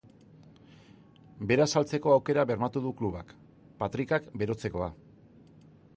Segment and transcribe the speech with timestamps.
[1.51, 3.35] Bera saltzeko aukera bermatu du klubak,
[3.85, 4.93] patrikak berotzekoa.